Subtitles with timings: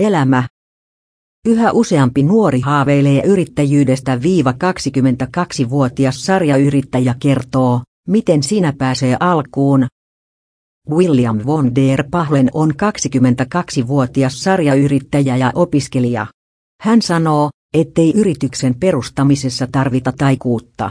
[0.00, 0.48] Elämä.
[1.48, 9.86] Yhä useampi nuori haaveilee yrittäjyydestä viiva 22-vuotias sarjayrittäjä kertoo, miten sinä pääsee alkuun.
[10.90, 16.26] William von der Pahlen on 22-vuotias sarjayrittäjä ja opiskelija.
[16.82, 20.90] Hän sanoo, ettei yrityksen perustamisessa tarvita taikuutta.